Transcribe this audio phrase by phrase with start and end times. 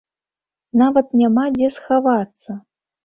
[0.81, 2.51] Нават няма дзе схавацца!